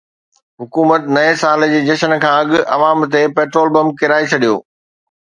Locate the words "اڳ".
2.39-2.49